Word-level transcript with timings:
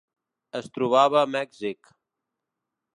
Es 0.59 0.69
trobava 0.77 1.21
a 1.23 1.29
Mèxic. 1.37 1.95